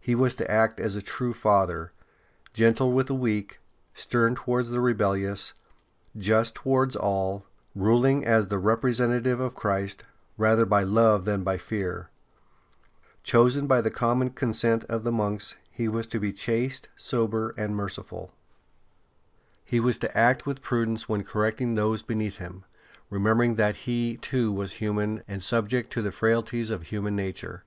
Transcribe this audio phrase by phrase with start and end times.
[0.00, 1.92] He was to act as a true father,
[2.54, 3.60] gentle with the weak,
[3.92, 5.52] stern towards the rebellious,
[6.16, 7.44] just towards all,
[7.74, 10.04] ruling as the representative of Christ,
[10.38, 12.08] rather by love than by fear.
[13.22, 17.72] Chosen by the common consent of the monks, he was to be chaste, sober, and
[17.72, 17.76] ST.
[17.76, 18.34] BENEDICT 73 merciful.
[19.66, 22.64] He was to act with prudence when correcting those beneath him,
[23.10, 27.64] remembering that he, too, was human and subject to the frailties of human nature.